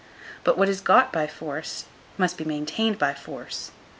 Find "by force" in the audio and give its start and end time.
1.13-1.85, 2.97-3.69